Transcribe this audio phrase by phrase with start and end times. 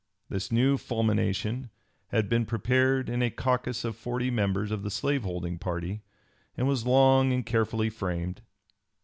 [0.29, 1.69] This new fulmination
[2.07, 6.01] had been prepared in a caucus of forty members of the slave holding party,
[6.57, 8.41] and was long and carefully framed.